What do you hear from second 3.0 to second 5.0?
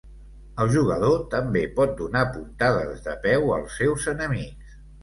de peu als seus enemics.